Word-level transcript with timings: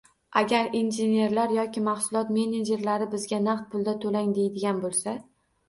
Agar 0.39 0.69
injenerlar 0.79 1.53
yoki 1.57 1.83
mahsulot 1.89 2.33
menejerlari 2.39 3.09
bizga 3.13 3.41
naqd 3.51 3.71
pulda 3.77 3.97
toʻlang 4.07 4.35
deydigan 4.43 4.85
boʻlsa 4.89 5.19